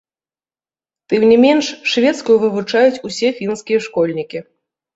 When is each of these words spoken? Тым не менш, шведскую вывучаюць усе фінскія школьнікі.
Тым 1.13 1.21
не 1.31 1.37
менш, 1.43 1.65
шведскую 1.93 2.37
вывучаюць 2.47 3.01
усе 3.11 3.33
фінскія 3.43 3.79
школьнікі. 3.87 4.47